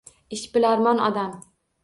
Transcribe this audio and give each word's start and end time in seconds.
Ishbilarmon 0.37 1.03
odam. 1.09 1.37